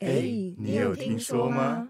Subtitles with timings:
[0.00, 0.22] 哎，
[0.56, 1.86] 你有听说吗？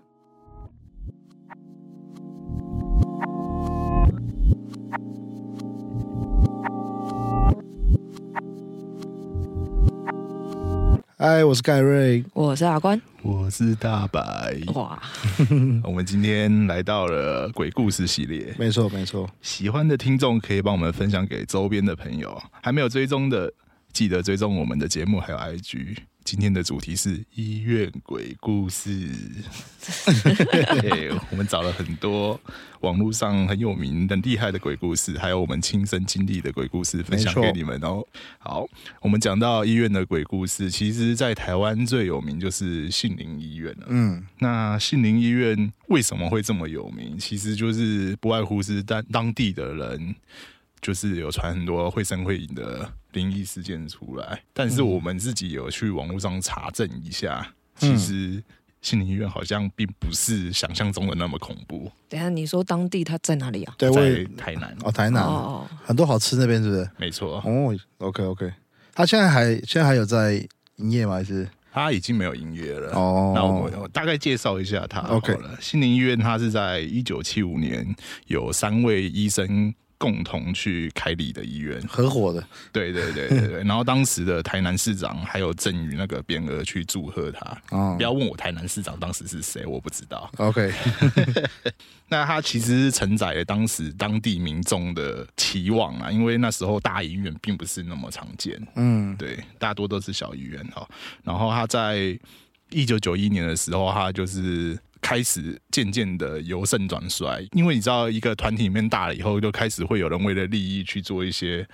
[11.16, 13.00] 嗨，我是盖瑞，我是阿关。
[13.23, 14.59] 我是大白。
[14.75, 15.01] 哇，
[15.85, 19.31] 我们今天来到了鬼故事系列，没错没错。
[19.41, 23.53] 喜欢的听众可以帮我们分享给周边的朋友，还没有追踪的，
[23.93, 25.99] 记得追踪我们的节目还有 IG。
[26.31, 29.11] 今天的主题是医院鬼故事。
[30.81, 32.41] 对，我们找了很多
[32.82, 37.80] 网络上很有名、很厉害的鬼故事，还有我们亲身经历的鬼故事，分享给你们。
[37.80, 38.06] 然后，
[38.38, 38.64] 好，
[39.02, 43.87] 我们讲到医院的鬼故事，其实，在台湾最有名就是杏林医院了。
[43.88, 47.18] 嗯，那杏林医院为什么会这么有名？
[47.18, 50.15] 其实就是不外乎是当当地的人。
[50.80, 58.42] 就是有传很多会声会影的灵异事件出来，但是我们自己有去网络上查证一下，其实
[58.80, 61.92] 心理医院好像并不是想象中的那么恐怖。
[62.09, 63.74] 等下你说当地它在哪里啊？
[63.78, 63.90] 在
[64.39, 66.91] 台南哦，台南哦，很多好吃那边是不是？
[66.97, 68.53] 没错哦，OK OK，
[68.94, 70.42] 他现在还现在还有在
[70.77, 71.15] 营业吗？
[71.17, 72.92] 还是他已经没有营业了？
[72.94, 75.61] 哦，那我我大概介绍一下他 OK 了。
[75.61, 77.94] 心灵医院它是在一九七五年
[78.28, 79.75] 有三位医生。
[80.01, 83.62] 共同去开立的医院，合伙的，对对对对对。
[83.69, 87.62] 然后当时的台南市长还有赠予那个匾额去祝贺他。
[87.69, 90.31] 哦，不要问我台南市长当时是谁，我不知道。
[90.39, 90.73] OK，
[92.09, 98.59] 那他其实承载了当时当地民众的期望啊，因为那时候大医院并不是那么常见。
[98.77, 100.89] 嗯，对，大多都是小医院哈。
[101.23, 102.19] 然后他在
[102.71, 104.78] 一九九一年的时候，他就是。
[105.01, 111.67] 开始渐渐的由盛转衰，因为你知道，一个团体里面大了以后，就开始会有人为了利益去做一些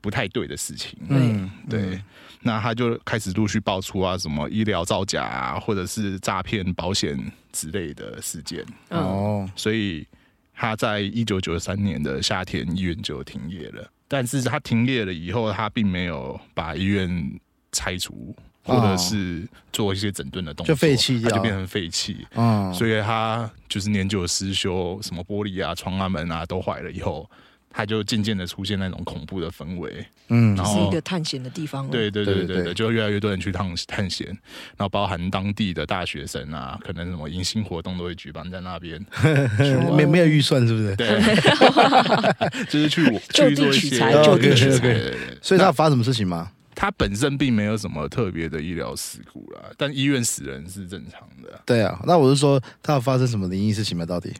[0.00, 0.98] 不太对的事情。
[1.08, 2.00] 嗯，对。
[2.42, 7.18] 那他就开始陆续爆出啊，什么医疗造假啊，或者是诈骗保险
[7.52, 8.62] 之类的事件。
[8.90, 10.06] 哦，所以
[10.54, 13.90] 他在一九九三年的夏天，医院就停业了。
[14.06, 17.40] 但是他停业了以后，他并没有把医院
[17.72, 18.36] 拆除。
[18.64, 22.26] 或者是做一些整顿的动作，就废弃，它就变成废弃。
[22.34, 27.28] 嗯，所以它就是年久失修，什么玻璃啊、窗啊、门啊都坏了以后，
[27.70, 30.04] 它就渐渐的出现那种恐怖的氛围。
[30.28, 31.86] 嗯，是一个探险的地方。
[31.90, 39.04] 对对对对对，就越来越多人去探探险，然后包含当地的大学生啊，可能什么迎新活动都会举办在那边。
[39.94, 40.96] 没没有预算是不是？
[40.96, 41.20] 对，
[42.70, 45.12] 就是去就地取材就地取材。
[45.42, 46.50] 所以他发生什么事情吗？
[46.74, 51.60] 他本身并没有什么特别的医疗事故啦，但医院死人是正常的。
[51.64, 54.04] 对啊，那我是说，他有发生什么灵异事情吗？
[54.04, 54.32] 到底？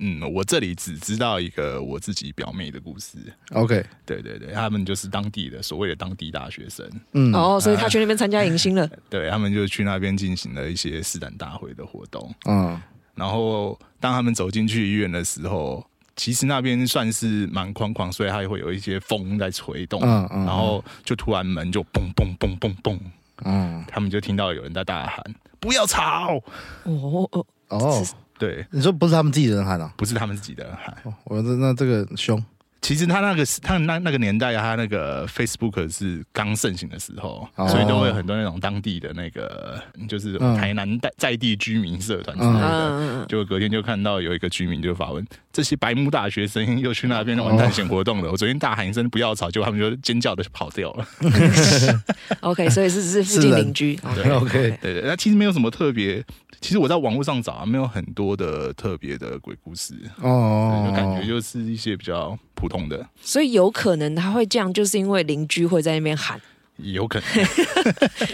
[0.00, 3.18] 嗯，我这里只知道一个我自己表妹的故事。
[3.50, 6.88] OK，对对对，他们就是当地的所谓的当地大学生。
[7.12, 8.88] 嗯，哦，所以他去那边参加迎新了。
[9.10, 12.32] 对他们就去那边进行了一些试胆大会的活动。
[12.46, 12.80] 嗯，
[13.14, 15.84] 然后当他们走进去医院的时候。
[16.18, 22.98] 其实那边算是蛮宽旷，所以它会有一些风在吹动，嗯嗯然后就突然门就嘣嘣嘣嘣嘣，
[23.44, 25.24] 嗯，他们就听到有人在大喊
[25.60, 26.42] ：“不要吵！”
[26.82, 29.94] 哦哦哦，对，你说不是他们自己人喊啊？
[29.96, 32.44] 不是他们自己的人喊，我说那这个凶。
[32.80, 43.26] 其实他那个他那那个年代，他那个 Facebook 是刚盛行的时候，所以都会有很多那种当地的那个，就是台南在在地居民社团之类的。
[43.28, 48.30] 就隔天就看到有一个居民就发问：这些白木大学生又去那边玩探险活动了。
[48.30, 51.06] 我昨天大喊一声不要吵，结果他们就尖叫的跑掉了。
[52.40, 53.98] OK，所以是是附近邻居。
[54.04, 56.24] OK，对对，那其实没有什么特别。
[56.60, 63.06] 其实我在网络上找啊，没有很多的特别的鬼故事哦，就感觉就是一些比较普通的。
[63.20, 66.40] 所以有可能他会这样，就是因为邻居会在那边喊，
[66.78, 67.28] 有可能。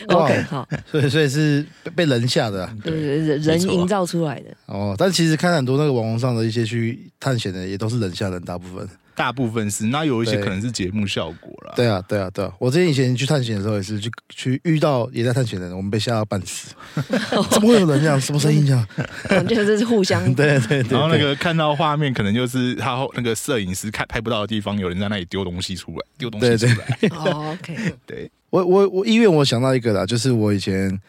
[0.19, 1.65] OK，好，所以所以是
[1.95, 4.57] 被人吓的，对人人营造出来的。
[4.67, 8.89] 哦，但其实看很多那个网络上的一些去探险的，也都是人吓人，大部分。
[9.15, 11.73] 大部分是，那有一些可能是节目效果了。
[11.77, 12.53] 对啊，对啊，对啊！
[12.59, 16.75] 我之前以前去探险的时候，也是去去遇到也在探险的人，我们被吓到半死。
[17.51, 18.21] 怎么会有人这样？
[18.21, 18.87] 什么声音这样？
[19.31, 20.23] 我觉得这是互相。
[20.35, 20.99] 对对对。
[20.99, 27.09] 然后那个看到画面，可能就是他那个摄影师看拍不到的地方，有人在那里丢东西出来，丢东西出来。
[27.17, 27.95] 哦，OK。
[28.07, 31.01] 对我我我医院，我想到一个啦，就是我以前。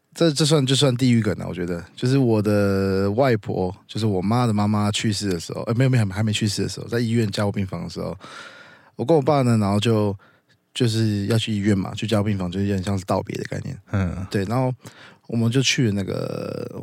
[0.14, 8.14] 这这算就算地狱梗了，我觉得就是我的外婆，就是我妈的妈妈去世的时候，呃，没有没有还没去世的时候，在医院加护病房的时候，
[8.94, 10.14] 我跟我爸呢，然后就
[10.74, 14.72] 就是要去医院嘛，去加护病房，就有点像是道别的概念，嗯，对，然后
[15.28, 16.82] 我们就去那个，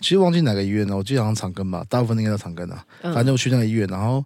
[0.00, 4.24] 其实忘记哪个医院了，我记得好像长庚吧，大部分应该都长庚啊，反正我去那个医院，然后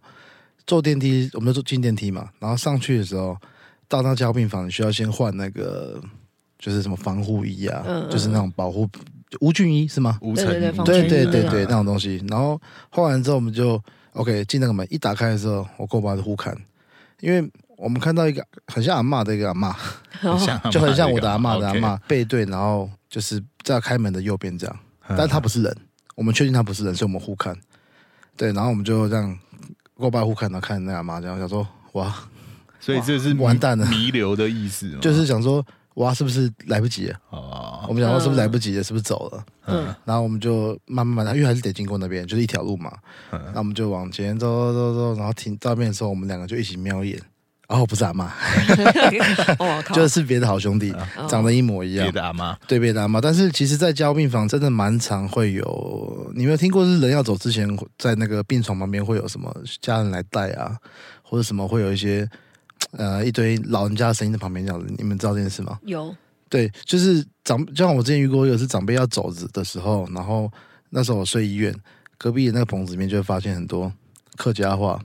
[0.67, 3.37] 坐电梯，我们就坐进电梯嘛，然后上去的时候，
[3.87, 6.01] 到那加护病房，你需要先换那个。
[6.61, 8.89] 就是什么防护衣啊，嗯嗯就是那种保护
[9.41, 10.19] 无菌衣是吗？
[10.23, 12.23] 无尘对对对对对对对，那种东西。
[12.29, 12.61] 然后
[12.91, 16.57] 换完之后，我们就 OK 进那个门，一打开的时候，我跟我爸就互看，
[17.21, 19.75] 因为我们看到一个很像阿嬷的一个阿嬷，
[20.23, 24.77] 哦像 就很像我的阿嬷的阿嬷背对，然后就是在开门的右边这样，
[25.09, 25.77] 嗯但他不是人，
[26.15, 27.57] 我们确定他不是人，所以我们互看。
[28.37, 29.25] 对，然后我们就这样
[29.97, 32.15] 跟我爸互看，然后看那阿妈这样，想说哇，
[32.81, 34.91] 所以这是完蛋了弥留的意思？
[35.01, 35.65] 就是想说
[35.95, 37.17] 哇，是不是来不及了？
[37.31, 38.83] 哦我，们想说是不是来不及了？
[38.83, 39.45] 是不是走了？
[39.67, 42.93] 嗯然后我们就慢慢慢，因为还是得经过那边，就是一条路嘛。
[43.33, 47.21] 嗯那我们就往前走走走，然后停到那边的时候，我们两个就一起瞄一眼。
[47.69, 48.33] 哦，不是阿妈，
[49.95, 52.11] 就是别的好兄弟，哦长得一模一样别。
[52.13, 56.85] 的阿妈，对别的阿妈，但是其实，在交病房真的蛮常会有，你没有听过？
[56.85, 60.77] 是人要走之前，在那个病床旁边会有什么家人来带啊，
[61.23, 62.29] 或者什么会有一些
[62.93, 65.79] 呃一堆老人家的声音在旁边这样子，你们知道这件事吗？
[65.85, 66.15] 有。
[66.49, 70.51] 对，就是长，就像我之前遇过一个是长辈要走的时候，然后
[70.89, 71.73] 那时候我睡医院，
[72.19, 73.93] 隔壁的那个棚子里面就会发现很多
[74.37, 75.01] 客家话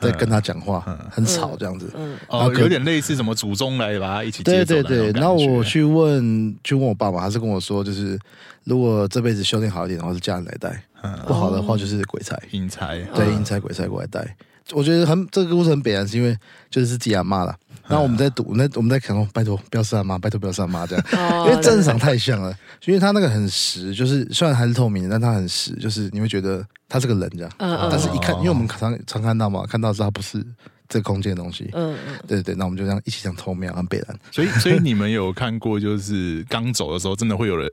[0.00, 1.88] 在跟他讲话，嗯很吵这样子。
[1.94, 8.18] 嗯哦，有点类似什么祖宗来把他一起对接走对对，的那我去问去问我爸爸，他是跟我说，就是
[8.64, 10.70] 如果这辈子修炼好一点，然后是家人来带；
[11.02, 11.16] 嗯。
[11.28, 13.34] 不好的话就是鬼差，阴差，对，嗯。
[13.34, 14.36] 阴差鬼差过来带。
[14.72, 16.36] 我觉得很这个故事很北然，是因为
[16.70, 17.56] 就是自己阿妈了。
[17.86, 21.04] 然后我们在赌，那我们在想说，拜托不要是阿妈，拜托不要是阿妈这样。
[21.12, 22.54] 哦因为正常太像了，
[22.84, 27.50] 因为他那个很实，就是虽然还是透明的，但他很实，就是你会觉得他是个人这样。
[27.56, 30.44] 嗯嗯但是一看，因为我们常常看到嘛，看到是他不是
[30.86, 31.70] 这空间的东西。
[31.72, 34.18] 嗯嗯对对对，那我们就这样一起这样偷瞄，很北然。
[34.30, 37.66] 所以所以你们有看过，就是刚走的时候，真的会有人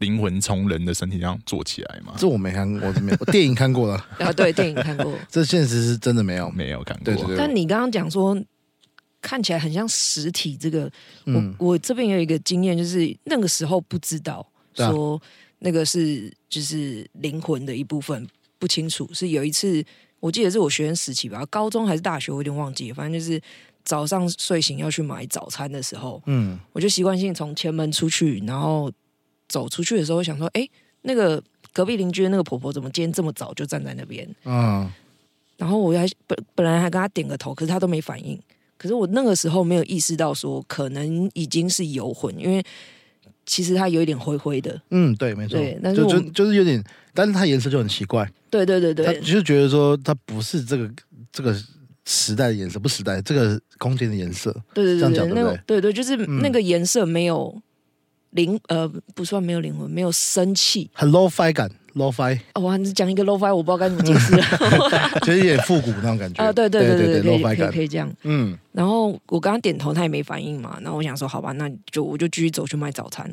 [0.00, 2.14] 灵魂从人的身体上做起来吗？
[2.18, 5.16] 这我没看过，我这没有，我 电影看过了，啊对，电影看过。
[5.30, 6.50] 这现实是真的没有。
[6.50, 8.36] 没有看过，对对对，但你刚刚讲说
[9.22, 10.90] 看起来很像实体，这个
[11.26, 15.20] 嗯我我这边有一个经验，就是那个时候不知道说
[15.58, 18.26] 那个是就是灵魂的一部分，
[18.58, 19.08] 不清楚。
[19.12, 19.84] 是有一次
[20.20, 23.38] 我记得是我学生时期吧，高中还是大学，我有点忘记，反正就是
[23.84, 28.90] 早上睡醒要去买早餐的时候，嗯我就习惯性从前门出去，然后
[29.50, 30.66] 走出去的时候想说，哎，
[31.02, 31.42] 那个
[31.74, 34.26] 隔壁邻居的那个婆婆怎么今天这么早就站在那边？
[34.46, 34.90] 嗯
[35.58, 38.40] 然后我还本本来还跟她点个头，可是她都没反应。
[38.78, 42.64] 可是我那个时候没有意识到说，可能已经是游魂，因为
[43.44, 44.80] 其实它有一点灰灰的。
[44.88, 46.82] 嗯，对，没错对，但是就就就是有点，
[47.12, 50.90] 但是它颜色就很奇怪，对对对他对，就是觉得说它不是这个
[51.30, 51.54] 这个
[52.06, 54.50] 时代的颜色，不时代这个空间的颜色。
[54.72, 57.54] 对对对对，对对个对对，就是嗯那个颜色没有
[58.30, 60.88] 灵呃，不算没有灵魂，没有生气。
[60.92, 64.42] 很 low fi 感，low fi，哦，我还是讲一个 low fi，我不知道该怎么解释了。
[65.22, 68.12] 就是有点复古那种感觉啊，对对对对对，可 low 以 fi 可以感可，以这样。
[68.22, 70.78] 嗯然后我刚刚点头，他也没反应嘛。
[70.80, 73.28] 然后我想说，好吧，那就我就继续走去买早餐。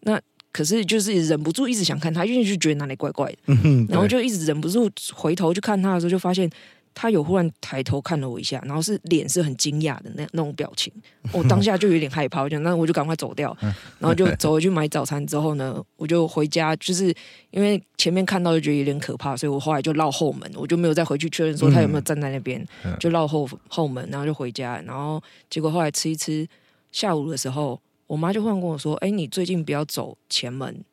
[0.00, 3.38] 那可是就是忍不住一直想看他，因为就觉得哪里怪怪的。
[3.46, 6.50] 嗯，然后就一直忍不住回头去看他的时候，就发现
[6.94, 10.92] 他有忽然抬头看了我一下，然后是脸是很惊讶的那那种表情。
[11.32, 13.56] 我当下就有点害怕，我讲那我就赶快走掉，
[13.98, 15.26] 然后就 走回去买早餐。
[15.26, 17.14] 之后呢，我就回家，就是
[17.50, 24.82] 因为前面看到就觉得有点可怕，所以我后来就绕后门，我就没有再回去确认说他有没有站在那边，嗯就绕后后门，然后就回家。
[24.86, 26.46] 然后结果后来吃一吃，
[26.90, 30.84] 下午的时候，我妈就忽然跟我说：“哎，你最近不要走前门。”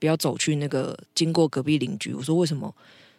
[0.00, 2.14] 不要走去那个经过隔壁邻居。
[2.14, 2.74] 我说为什么？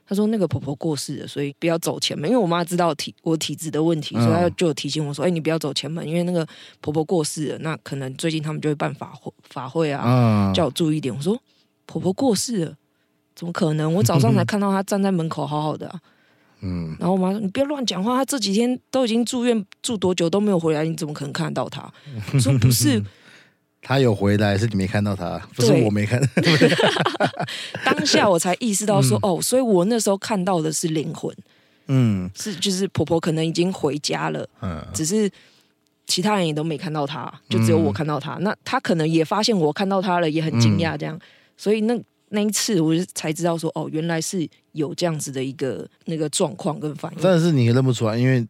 [0.08, 2.29] 她说那个婆婆过世了，所以不要走前门。
[2.29, 6.46] 因为我妈知道体我体质的问题，嗯所以她就有提醒我说：“哎、你不要走前门，因为那个
[6.81, 11.41] 婆婆过世了，那可能最近他们就会办法会法会啊，啊，叫我注意一点。”我说
[11.86, 12.75] ：“婆婆过世了，
[13.36, 13.93] 怎么可能？
[13.93, 16.00] 我早上才看到她站在门口好好的、啊。”
[16.63, 21.91] 嗯，然后我妈说：“你不要乱讲话，她这几天都已经住院住多久都没有回来，你怎么可能看得到她？”
[22.34, 23.01] 我说：“不是，
[23.81, 26.21] 他有回来，是你没看到他，不是我没看，
[27.83, 31.35] 当下我才意识到说，哦，所以我那时候看到的是灵魂。”
[31.93, 35.29] 嗯是就是婆婆可能已经回家了，嗯，只是
[36.05, 38.35] 其他人也都没看到他，就只有嗯我看到她。
[38.35, 41.19] 那他可能也发现我看到他了，也很惊讶这样。
[41.57, 47.19] 所以那那一次我就才知道说，哦，原来是有这样子的一个那个状况跟反应。
[47.21, 48.47] 但是你认不出来，因为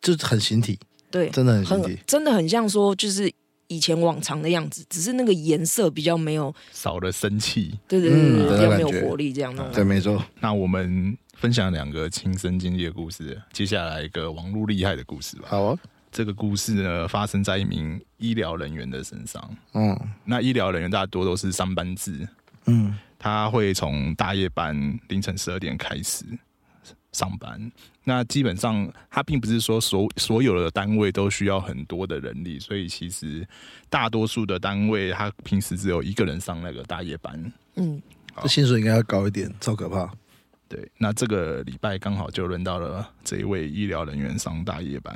[0.00, 0.78] 就是很形体，
[1.10, 3.32] 对，真的很形很体，真的很像说就是。
[3.68, 7.78] 以前往常的样子，只是那个颜色比较没有，少了生气。
[7.86, 9.70] 对对对比较没有活力这样弄。
[9.72, 15.48] 对，没错，那我们分享两个亲身经历的故事，接下来一个网络厉害的故事吧。
[15.48, 15.78] 好啊，
[16.10, 19.56] 这个故事呢，发生在一名医疗人员的身上。
[19.74, 22.26] 嗯那医疗人员大多都是上班制，
[22.66, 26.24] 嗯他会从大夜班凌晨十二点开始，
[27.12, 27.70] 上班。
[28.08, 33.46] 那基本上，他并不是说所所有的单位都需要很多的人力，所以其实
[33.90, 37.52] 大多数的单位，他平时只有一个人上那个大夜班。
[37.76, 38.00] 嗯，
[38.40, 40.10] 这薪水应该要高一点，超可怕。
[40.68, 45.14] 对，那这个礼拜刚好就轮到了这一位医疗人员上大夜班。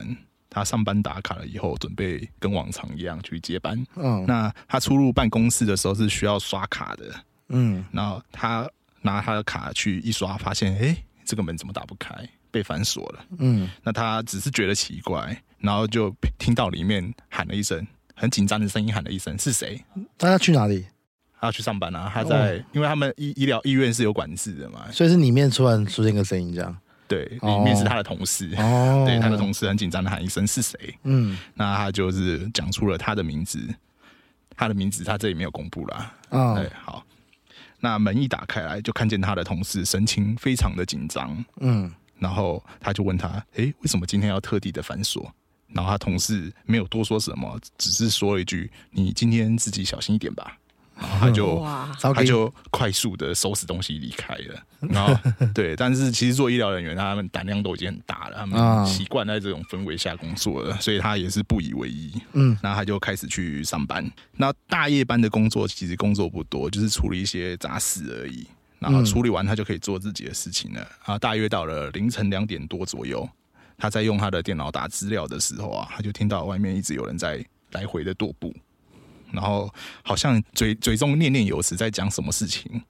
[0.51, 3.83] 他上班打卡了以后，准备跟往常一样去接班。
[3.97, 7.15] 嗯那他出入办公室的时候是需要刷卡的，
[7.49, 8.69] 嗯然后他
[9.01, 12.15] 拿他的卡去一刷，发现哎，诶这个门怎么打不开，
[12.53, 13.25] 被反锁了。
[13.41, 19.83] 嗯那他只是觉得奇怪，然后就听到里面喊了一声，很紧张的声音喊了一声：“是谁
[20.17, 20.87] 他要去哪里？？”
[21.41, 26.77] 他要去上班啊，他在，因为他们医医疗医院是有管制的嘛，所以是里面突然出现个声音，这样。
[27.09, 33.59] 对，哦里面是他的同事，哦对，他的同事很紧张的喊一声：“是谁嗯？”那他就是讲出了他的名字，
[34.57, 36.15] 他的名字他这里没有公布啦。
[36.29, 37.05] 啊对，好，
[37.81, 41.93] 那门一打开来，就看见他的同事神情非常的紧张，嗯
[42.23, 45.29] 然后他就问他：“诶，为什么今天要特地的反锁？”
[45.75, 50.57] 然后他同事没有多说什么，只是说了一句：“你今天自己小心一点吧。
[50.95, 54.63] ”然后他就哇，他就快速的收拾东西离开了。
[54.81, 55.19] 然后
[55.53, 62.13] 对，但是其实做医疗人员，他们胆量都已经很大了，他啊们习惯在这种氛围下工作了，所以他也是不以为意。
[62.35, 64.09] 嗯然后他就开始去上班。
[64.37, 68.47] 那大夜班的工作其实工作不多，就是处理一些杂事而已。
[68.83, 70.81] 然后处理完，他就可以做自己的事情了。
[70.81, 73.29] 然后大约到了凌晨两点多左右，
[73.79, 78.55] 他在用他的电脑打资料的时候啊，他就听到外面一直有人在来回的踱步，
[79.31, 79.73] 然后
[80.03, 82.83] 好像嘴嘴中念念有词在讲什么事情。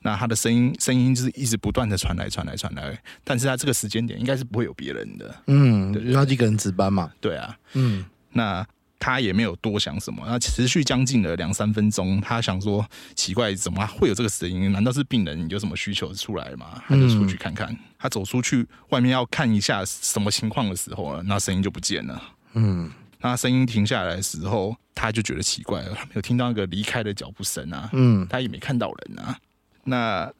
[0.00, 7.12] 那他的声音声音就是一直不断的传来传来传来，但是他这个时间点应该是不会有别人的，嗯，对因为他一个人值班嘛。
[7.20, 7.58] 对啊。
[7.72, 8.64] 嗯那
[8.98, 14.72] 他也没有多想什么，那持续将近了两三分钟，他想说奇怪，怎么会有这个声音？
[14.72, 16.82] 难道是病人有什么需求出来吗？
[16.88, 17.76] 他就出去看看。
[17.98, 22.22] 他走出去外面要看一下什么情况的时候呢，那声音就不见了。
[22.54, 22.90] 嗯
[23.20, 29.36] 那声音停下来的时候，他就觉得奇怪了，他没有听到那个离开的脚步声啊，嗯他也没看到人啊。
[29.84, 30.32] 那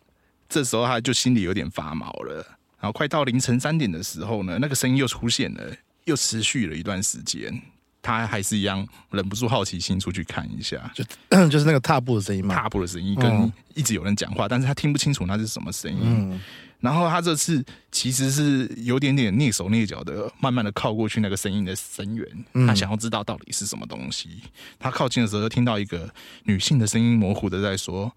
[0.49, 2.35] 这时候他就心里有点发毛了。
[2.81, 7.61] 然后快到凌晨三点的时候呢，那个声音又出现了，又持续了一段时间。
[8.09, 11.05] 他还是一样忍不住好奇心出去看一下，就
[11.51, 12.55] 就是那个踏步的声音嘛。
[12.55, 16.01] 踏步的声音嗯跟一直有人讲话，但是他听不清楚那是什么声音。
[16.03, 16.41] 嗯
[16.81, 22.25] 然后他这次其实是有点点蹑手蹑脚的，慢慢的靠过去那个声音的声源，
[22.55, 24.41] 嗯他想要知道到底是什么东西。
[24.79, 26.09] 他靠近的时候，就听到一个
[26.45, 28.13] 女性的声音模糊的在说：“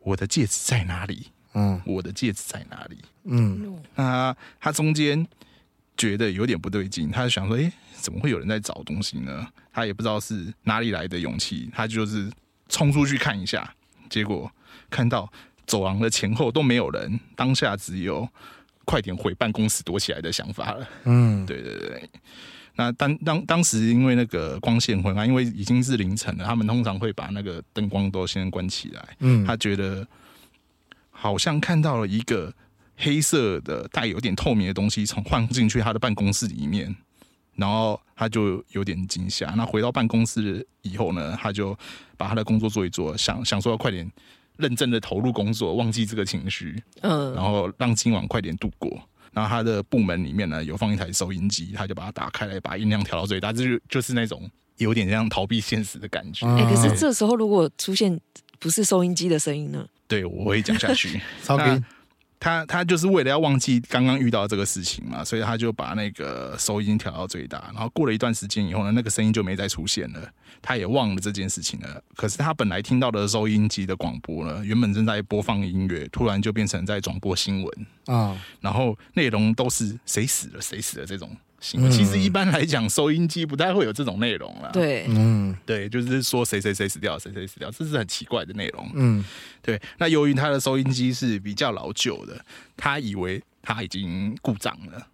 [0.00, 1.26] 我的戒指在哪里？
[1.52, 5.26] 嗯我的戒指在哪里嗯？”那他中间
[5.98, 12.30] 觉得有点不对劲，他就想说：“诶，怎么会有人在找东西呢？”他也不知道是哪里来的勇气，他就是
[12.68, 13.74] 冲出去看一下，
[14.08, 14.50] 结果
[14.88, 15.30] 看到
[15.66, 18.26] 走廊的前后都没有人，当下只有
[18.84, 20.88] 快点回办公室躲起来的想法了。
[21.04, 22.08] 嗯对对对。
[22.76, 29.16] 那当当当时因为那个光线昏暗，因为已经是凌晨了，他们通常会把那个灯光都先关起来。
[29.18, 30.06] 嗯他觉得
[31.10, 32.54] 好像看到了一个
[32.98, 36.94] 黑色的带有点透明的东西从放进去他的办公室里面，
[37.54, 39.46] 然后他就有点惊吓。
[39.56, 41.76] 那回到办公室以后呢，他就
[42.16, 44.10] 把他的工作做一做，想想说要快点
[44.56, 49.00] 认真的投入工作，忘记这个情绪，嗯，然后让今晚快点度过。
[49.32, 56.44] 然后他的部门里面呢有放一台收音机，他就把它打开来，把音量调到最大，这就就是那种有点像逃避现实的感觉。
[56.46, 58.18] 嗯哎、可是这时候如果出现
[58.58, 59.86] 不是收音机的声音呢？
[60.08, 61.20] 对，我会讲下去。
[61.44, 61.80] 超给那
[62.40, 67.70] 他他就是为了要忘记刚刚遇到这个事情嘛，所以他就把那个收音调到最大。
[67.74, 70.30] 然后过了一段时间以后呢，那个声音就没再出现了，
[70.62, 72.02] 他也忘了这件事情了。
[72.14, 81.90] 可是他本来听到的收音机的广播呢，原本正在播放音乐，突然就变成在转播新闻，啊然后内容都是谁死了谁死了这种新闻。
[81.90, 84.70] 嗯其实一般来讲，收音机不太会有这种内容了。
[84.72, 88.90] 对，嗯对，就是说谁谁谁死掉，谁谁死掉，这是很奇怪的内容。
[88.94, 89.24] 嗯
[89.62, 92.44] 对，那由于他的收音机是比较老旧的，
[92.76, 95.06] 他以为他已经故障了。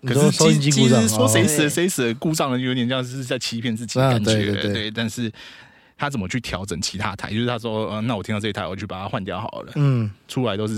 [0.00, 4.34] 你说可是收音机故障其实说谁哦死了谁死了故障了，有点像是在欺骗自己的啊感觉。
[4.34, 5.30] 对对对但是
[5.96, 7.30] 他怎么去调整其他台？
[7.30, 9.72] 就是他说，呃，那我听到这一台，我就把它换掉好了。
[9.76, 10.74] 嗯出来都是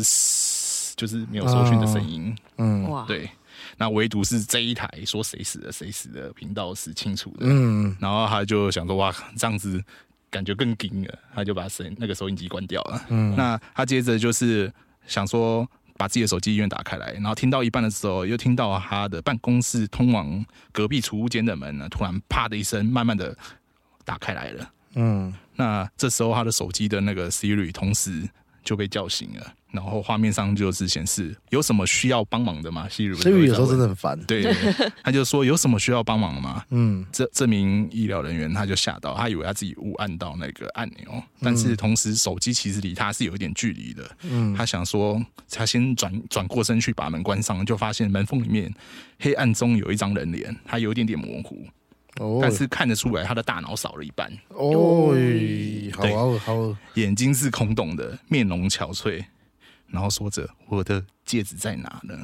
[0.97, 2.37] 就是没有收讯的声音。
[2.59, 3.31] 嗯哇，对，
[3.77, 7.41] 那唯独是这一台说谁死了谁死了频道是清楚的。
[7.41, 9.83] 嗯然后他就想说，哇，这样子
[10.31, 13.05] 感觉更紧了，他就把声那个收音机关掉了。
[13.09, 14.73] 嗯那他接着就是
[15.07, 23.37] 想说，把自己的手机音乐打开来，然后听到一半的时候，又听到他的办公室通往隔壁储物间的门呢，突然啪的一声，慢慢的
[24.05, 24.71] 打开来了。
[24.95, 28.29] 嗯那这时候他的手机的那个 Siri 同时
[28.65, 32.89] 就被叫醒了，然后画面上就是显示有什么需要帮忙的吗？
[32.89, 34.19] 西如，西如有时候真的很烦。
[34.27, 34.43] 对，
[35.05, 36.65] 他就说有什么需要帮忙的吗？
[36.71, 44.11] 嗯，这这名医疗人员他就吓到，他以为他自己误按到那个按钮，但是同时手机其实离他是有一点距离的。
[44.23, 48.73] 嗯，他想说他先转转过身去把门关上，就发现门缝里面
[49.21, 51.67] 黑暗中有一张人脸，他有一点点模糊，
[52.19, 55.15] 哦，但是看得出来他的大脑少了一半，哦，
[55.93, 59.25] 好啊好啊，眼睛是空洞的，面容憔悴，
[59.89, 62.17] 然后说着我的戒指在哪呢？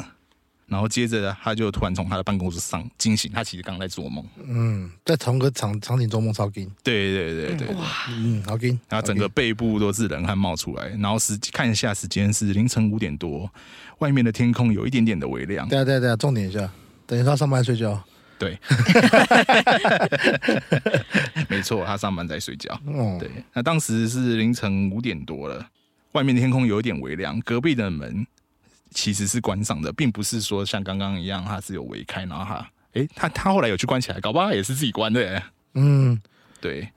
[0.67, 4.25] 然后接着他就突然从他的办公室上惊醒，他其实刚刚在做梦。
[4.43, 7.77] 嗯，在同个场场景做梦超劲，对对对对，
[8.09, 8.81] 嗯，好劲。
[8.89, 13.51] 然后整个背部都是冷汗冒出来，然后时看一下时间是凌晨五点多，
[13.99, 15.69] 外面的天空有一点点的微亮。
[15.69, 16.73] 对啊对啊对啊，重点一下，
[17.07, 18.03] 等于他上班睡觉。
[18.39, 18.59] 对，
[21.51, 22.73] 没错，他上班在睡觉。
[22.87, 25.65] 哦，对，那当时是凌晨五点多了，
[26.13, 28.27] 外面的天空有一点微亮，隔壁的门
[28.91, 35.43] 其实是关上的，并不是说像刚刚一样，它是有围开，然后他，诶，他他后来有去关起来，搞不好他也是自己关的、欸。
[35.75, 36.21] 嗯，
[36.61, 36.89] 对。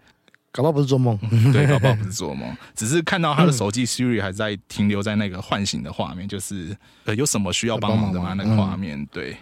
[0.52, 1.20] 搞不好不是做梦。
[1.52, 8.34] 对，搞不好不是做梦， 只是看到他的手机 Siri 还在停留在那个唤醒的画面，就是呃有什么需要帮忙的吗？
[8.38, 9.36] 那个画面，对。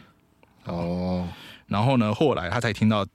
[0.65, 1.27] 哦，
[1.68, 3.06] 然后呢，后来他才听到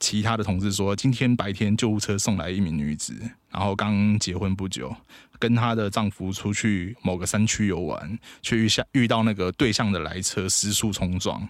[0.00, 3.14] 其他的同事说，今天白天救护车送来一名女子，
[3.50, 4.94] 然后刚结婚不久，
[5.38, 11.48] 跟她的丈夫出去某个山区游玩，却遇下遇到那个对向的来车失速冲撞，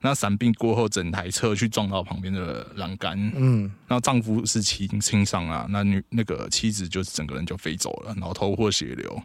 [0.00, 9.22] 那闪避过后，整台车去撞到旁边的栏杆，嗯，那丈夫是轻轻伤啊，那女那个妻子就整个人就飞走了，然后头破血流。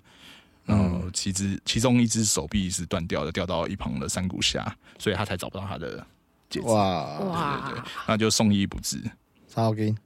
[0.64, 6.06] 然后其实其中一只手臂是断掉的，掉到一旁的山谷下，所以他才找不到他的
[6.52, 6.68] 戒指。
[6.68, 9.02] 哇，对对对哇，，那就送医不治。
[9.48, 9.98] 超劲。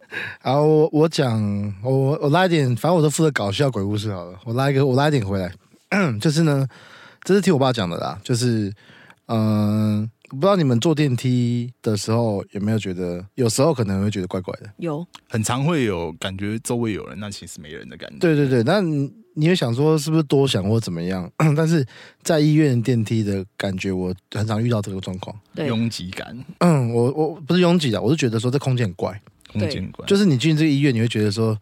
[0.42, 4.40] 然后我我讲，我我我拉一点，反正我都负责搞笑鬼故事好了。
[4.46, 5.52] 我拉一个，我拉一点回来，
[6.22, 6.66] 就是呢，
[7.24, 8.72] 这是听我爸讲的啦，就是
[9.26, 10.10] 嗯。
[10.28, 14.68] 不知道你们坐电梯的时候有没有觉得，有时候可能会觉得怪怪的。
[14.78, 18.18] 有很常会有感觉周围有人，那其实没人的感觉。
[18.18, 18.82] 对对对，那
[19.36, 21.30] 你你会想说是不是多想或怎么样？
[21.56, 21.86] 但是
[22.24, 25.38] 在医院电梯的感觉，我很常遇到这个状况。
[25.54, 29.22] 对拥挤感、嗯，我我不是拥挤的，我是觉得说这空间很怪，
[29.52, 31.58] 空间怪，就是你进这个医院，你会觉得说，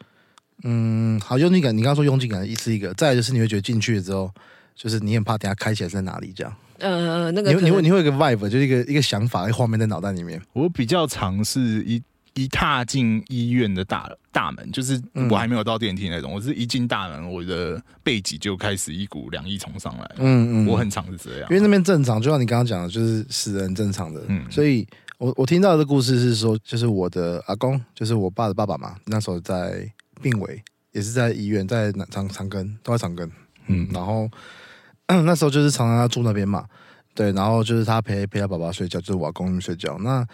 [0.64, 1.76] 嗯，好拥挤感。
[1.76, 4.32] 你刚刚说拥挤感是一个，再来就是你会觉得进去了之后，
[4.76, 6.54] 就是你很怕等下开起来是在哪里这样。
[6.80, 10.42] 呃那个你会你会你会有一个 vibe，就是一个一个想法，一个画面在脑袋里面。
[10.54, 12.02] 我比较常是一
[12.34, 20.12] 一踏进医院的大大门，就是嗯我还没有到电梯那种，我是一进大门，我的背脊就开始一股凉意冲上来。
[20.17, 24.22] 嗯嗯，我很常是这样因，为那边正常，就像你刚刚讲的，就是死人正常的。
[24.28, 24.88] 嗯所以
[25.19, 29.88] 我我听到的故事是说，就是我的阿公，就是我爸的爸爸嘛，那时候在
[30.22, 33.26] 病危，也是在医院，在南长长庚，都在长庚。
[33.67, 34.30] 嗯嗯，然后
[35.08, 36.65] 那时候就是常常要住那边嘛，
[37.13, 39.98] 对，然后就是他陪陪他爸爸睡觉，就是我阿公睡觉。
[40.00, 40.26] 那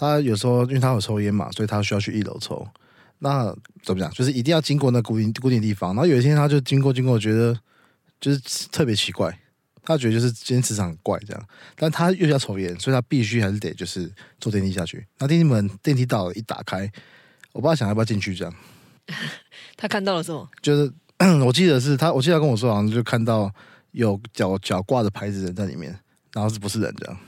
[0.00, 2.66] 他有时候因为他有抽烟嘛，所以他需要去一楼抽。
[3.18, 4.10] 那怎么讲？
[4.12, 5.90] 就是一定要经过那固定固定地方。
[5.94, 7.54] 然后有一天他就经过经过，觉得
[8.18, 8.40] 就是
[8.72, 9.38] 特别奇怪，
[9.82, 14.10] 他觉得就是今天磁场很怪这样，但他又要抽烟，所以他必须还是得就是
[14.40, 15.06] 坐电梯下去。
[15.18, 16.90] 那电梯门电梯到了，一打开，
[17.52, 18.54] 我不知道想要不要进去这样。
[19.76, 20.48] 他看到了什么？
[20.62, 20.90] 就是
[21.44, 23.52] 我记得是他，我记得他跟我说，好像就看到
[23.90, 25.94] 有脚脚挂着牌子的人在里面，
[26.32, 27.18] 然后是不是人这样？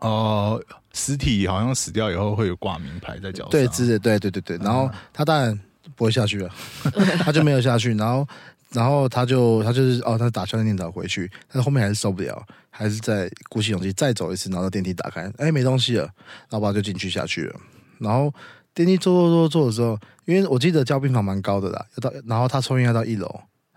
[0.00, 4.56] 哦、尸体好像死掉以后会有挂名牌在脚上，对，之类，对对对对。
[4.58, 5.58] 然后他当然
[5.94, 6.50] 不会下去了，
[7.24, 7.94] 他就没有下去。
[7.94, 8.26] 然后，
[8.72, 16.04] 然后他就他就是哦，他打消念头回去，但是后面还是受不了，还是在鼓起勇气再走一次，然后电梯打开，哎，没东西了，
[16.48, 17.60] 然后我爸就进去下去了。
[17.98, 18.32] 然后
[18.74, 23.28] 电梯坐坐坐坐的时候，因为我记得交病房蛮高的啦，要到，然后他抽烟要到一楼，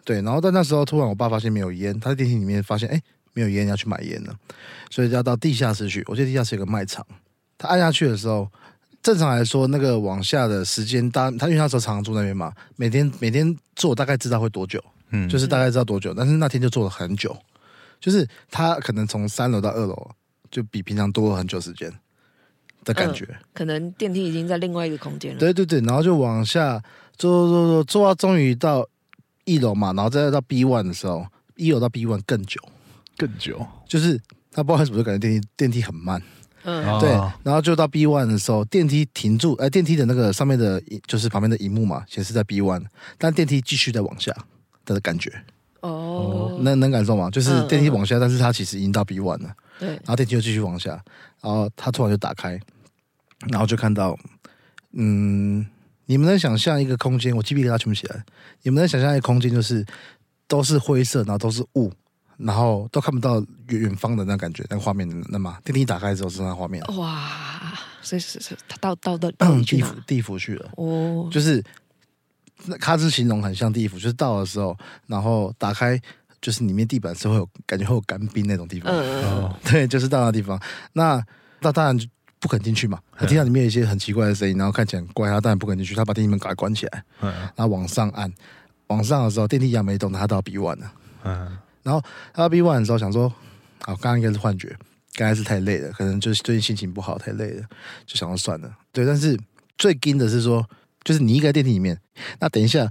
[0.05, 3.01] 对，然后但那时候突然我爸发现没有烟，他在电梯里面发现哎
[3.33, 4.35] 没有烟，要去买烟了，
[4.89, 6.03] 所以就要到地下室去。
[6.07, 7.05] 我记得地下室有个卖场，
[7.57, 8.49] 他按下去的时候。
[9.01, 17.37] 正常来说，那个往下的时间，大他因为那时候常常住那边嘛，每天每天做大概知道会多久，嗯，就是大概知道多久，但是那天就做了很久，
[17.99, 20.09] 就是他可能从三楼到二楼，
[20.49, 21.91] 就比平常多了很久时间
[22.85, 23.27] 的感觉。
[23.53, 25.37] 可能电梯已经在另外一个空间了。
[25.37, 26.81] 对对对，然后就往下
[27.17, 28.87] 做做做做做到终于到
[29.43, 32.61] 一楼嘛，然后再到 B one 的时候，一楼到 B one 更久，
[33.17, 34.19] 更久，就是
[34.51, 36.21] 他不知道为什么就感觉电梯电梯很慢。
[36.65, 37.09] 嗯，哦对，
[37.43, 42.85] 然后就到 B one 的时候，电梯停住，哎、电梯的那个上面的，就是旁边的荧幕嘛，显示在 B one，
[43.17, 44.33] 但电梯继续在往下
[44.85, 45.29] 的感觉，
[45.81, 47.29] 哦，能能感受吗？
[47.29, 50.91] 就是嗯电梯往下，但是它其实已经到 B one 了，对然，后电梯又继续往下，
[51.41, 52.57] 然后它突然就打开，
[53.49, 54.17] 然后就看到，
[54.93, 55.65] 嗯，
[56.05, 57.35] 你们能想象一个空间？
[57.35, 58.23] 我鸡皮疙瘩全部起来。
[58.61, 59.85] 你们能想象一个空间，就是
[60.47, 61.91] 都是灰色，然后都是雾，
[62.37, 69.95] 然后都看不到远远方的那感觉，那个画面，那嘛电梯打开之后是那画面，哇，所以是是，他到到到地府？
[70.07, 71.63] 地府去了，哦，就是
[72.65, 75.99] 那卡兹形容很像地府，就是到的时候，然后打开，
[76.41, 80.59] 就是里面地板是会有感觉会有干冰那种地方，嗯嗯嗯， 对，就是到那地方，
[80.93, 81.23] 那
[81.61, 82.07] 那当然就
[82.39, 87.31] 不肯进去嘛，他听到里面有一些很奇怪的声音，然后看起来很怪，他当然不肯进去，他把电梯门赶快关起来，嗯。
[87.55, 88.31] 然后往上按，
[88.87, 90.91] 往上的时候电梯一样没动，他到 B one 了。
[91.25, 92.01] 嗯然后
[92.33, 93.27] 他到 B one 的时候想说，
[93.81, 94.75] 啊，刚刚应该是幻觉，
[95.15, 97.63] 刚才是太累了，可能就是最近心情不好，太累了，
[98.05, 98.71] 就想说算了。
[98.91, 99.37] 对，但是
[99.77, 100.67] 最惊的是说，
[101.03, 101.99] 就是你一个在电梯里面，
[102.39, 102.89] 那等一下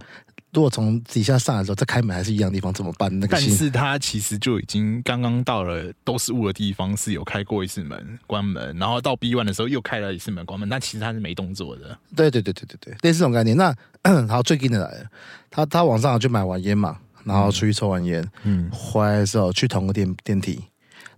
[0.53, 3.09] 如果从底下上来的时候再开门还是一样的地方怎么办？
[3.19, 11.99] 那个但是他其实就已经刚刚到了都是雾的地方，是有开过一次门关门，然后到 B one 的时候又开了一次门关门，但其实他是没动作的。
[12.15, 13.57] 对对对对对对，类似这种概念。
[13.57, 13.75] 那
[14.29, 15.07] 好，最近的来了，
[15.49, 18.71] 他他晚上就买完烟嘛，然后出去抽完烟，嗯。
[18.71, 20.63] 回来的时候去同个电电梯。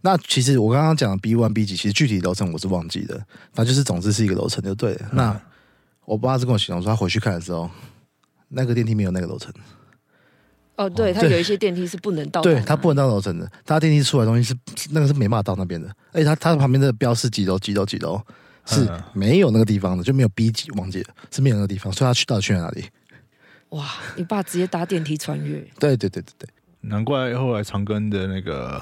[0.01, 3.17] 那其实我刚刚讲的 B one B 几，其实具体楼层我是忘记的，
[3.53, 5.09] 反正就是总之是一个楼层就对了。
[5.13, 5.41] 那
[6.05, 7.71] 我爸是跟我形容说，他回去看的时候，
[8.49, 9.51] 那个电梯没有那个楼层，
[10.77, 18.21] 哦，对，它有一些电梯是不能到对他不能到楼层的，他电梯出来的东西是是那个是没办法到那边的，而且他他旁边的标示几楼几楼几楼
[18.67, 19.03] 是嗯。
[19.15, 22.85] 没有那个地方的，就没有 B 几忘记了是没有那个地方，所以他去到底去了哪里？
[23.75, 26.49] 哇，你爸直接搭电梯穿越，对对对对对，
[26.83, 28.81] 难怪后来长庚的那个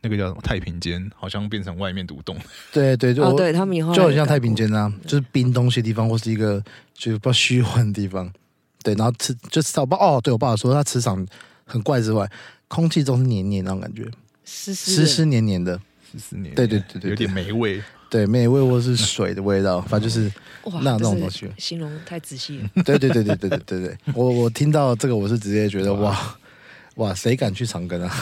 [0.00, 2.34] 那个叫什么太平间，好像变成外面独栋。
[2.72, 6.62] 对对，就哦，我对他们以后就很像太平间啊，就是冰东西的地方，或是一个
[6.94, 8.32] 就是不虚幻的地方。
[8.82, 11.26] 对，然后磁就磁场，我爸哦，对我爸说他磁场
[11.66, 12.26] 很怪之外，
[12.68, 14.04] 空气中是黏黏那种感觉，
[14.44, 15.78] 湿湿湿湿黏黏的，
[16.10, 17.10] 十四年，对对对对对。
[17.10, 17.82] 有点霉味。
[18.10, 20.26] 对，美味或是水的味道，反正就是
[20.64, 22.68] 哇，那那种东西形容太仔细了。
[22.82, 26.36] 对对对对对对对对，我我听到这个，我是直接觉得哇
[26.96, 28.12] 哇，谁敢去长庚啊？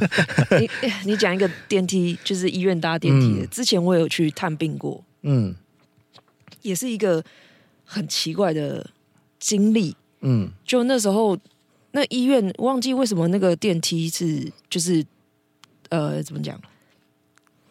[0.60, 0.70] 你
[1.06, 5.54] 你讲一个电梯，就是医院搭电梯之前我有去探病过，嗯
[6.60, 7.24] 也是一个
[7.86, 8.88] 很奇怪的
[9.38, 9.96] 经历。
[10.20, 11.36] 嗯就那时候，
[11.92, 15.02] 那医院忘记为什么那个电梯是就是
[15.88, 16.60] 呃怎么讲，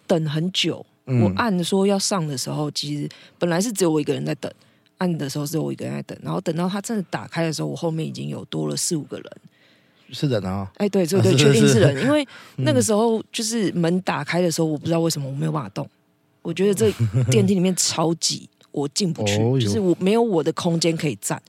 [0.08, 0.84] 等很久。
[1.10, 4.52] 嗯我按说要上的时候，其实本来是只有我一个人在等，
[4.98, 9.26] 按的时候只有我一个人在等，然后等到它真的打开的时候，我后面已经有多了四五个人。
[10.12, 15.88] 是人啊，哎，对对对，确定是是人，因为那个时候就是门打开的时候，我不知道为什么我没有办法动，
[16.42, 16.92] 我觉得这
[17.30, 21.40] 电梯里面超挤，我进不去，哦就是我没有我的空间可以站，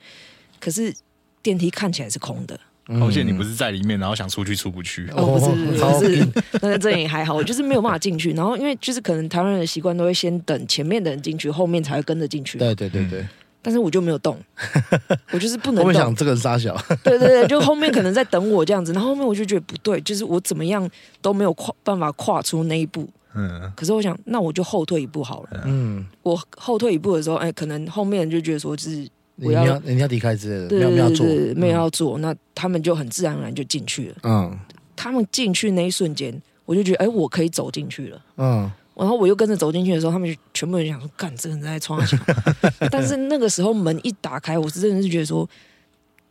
[0.61, 0.95] 可是
[1.43, 2.61] 电梯看起来是空的。
[2.91, 5.09] 嗯而且你不是在里面，然后想出去出不去。
[5.17, 6.29] 哦，不是不是超不是，
[6.61, 8.33] 那这也还好，我就是没有办法进去。
[8.33, 12.59] 然后因为就是可能台湾人的习惯都会先等前面的人进去，后面才会跟着进去。
[12.59, 13.25] 对对对对，
[13.63, 14.37] 但是我就没有动，
[15.33, 16.15] 我就是不能动我们想。
[16.15, 20.89] 这个人傻小，对对对，就后面可能在等我这样子，然后后面我就觉得不对，就是我怎么样
[21.23, 23.09] 都没有跨办法跨出那一步。
[23.35, 25.63] 嗯，可是我想，那我就后退一步好了。
[25.65, 29.09] 嗯，我后退一步的时候，哎，可能后面就觉得说，就是你
[29.43, 34.17] 我要要你要离开之类的，没有没有做，没有要做，那他们就很自然而然就进去了。
[34.25, 34.59] 嗯
[34.97, 38.23] 他们进去那一瞬间，我就觉得，哎，我可以走进去了。
[38.37, 42.21] 嗯然后我又跟着走进去的时候，他们就全部人想说：“干，这个人在窗上。
[42.91, 45.49] ”但是那个时候门一打开，我是真的是觉得说，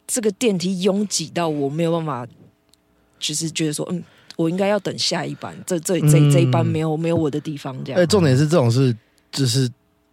[0.06, 2.28] 这个电梯拥挤到我没有办法，
[3.18, 4.04] 就是觉得说，嗯，
[4.38, 8.08] 我应该要等下一班，这这这嗯这一班没有没有我的地方，这样哎，样。
[8.08, 8.96] 重点是这种是
[9.32, 9.68] 就是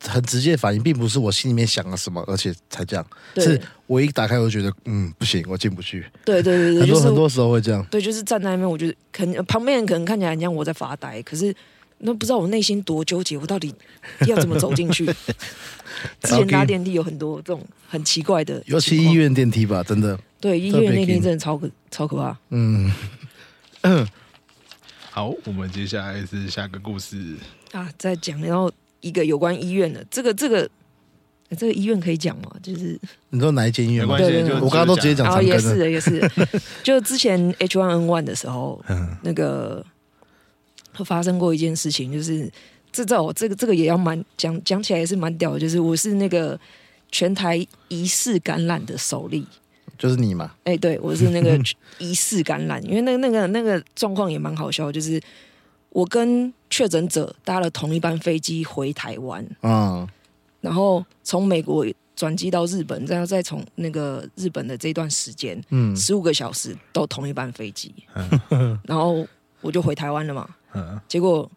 [0.06, 3.44] 很直接的反应，并不是我心里面想了什么，而且才这样，对。
[3.44, 11.54] 是我一打开我就觉得嗯不行，我进不去，对对对对，就是很多很多时候会这样，对，就是站在那边，我觉得可能旁边人可能看起来很像我在发呆，可是
[11.98, 13.72] 那不知道我内心多纠结，我到底
[14.26, 15.06] 要怎么走进去？
[16.22, 22.36] 之前搭电梯有很多这种很奇怪的， 尤其医，院电梯吧，真的，对医院那天紧真的超可超可怕。
[22.50, 22.92] 嗯。
[25.10, 27.36] 好，我们接下来是下个故事。
[27.72, 30.68] 啊，再讲然后一个有关医院的，这个这个
[31.48, 32.50] 呃这个医院可以讲吗？
[32.62, 32.98] 就是
[33.30, 34.16] 你说哪一间医院吗？
[34.16, 36.30] 没关系，对对对就我刚刚都直接讲然后也是的也是的，
[36.82, 39.84] 就之前 H1N1 的时候，嗯那个
[41.04, 42.50] 发生过一件事情，就是
[42.90, 46.58] 这在我这个这个也要蛮讲讲起来也是蛮屌的，就是我是那个
[47.12, 49.46] 全台疑似感染的首例。
[49.98, 51.58] 就是你嘛，哎、对我是那个
[51.98, 55.18] 疑似感染，因为那个那个那个状况也蛮好笑，就是
[55.96, 60.06] 我跟确诊者搭了同一班飞机回台湾，嗯
[60.60, 65.96] 然后从美国转机到日本，然后再从那个日本的这段时间，嗯。
[65.96, 67.94] 十五个小时都同一班飞机，
[68.84, 69.26] 然后
[69.62, 70.46] 我就回台湾了嘛。
[70.74, 71.50] 嗯，结果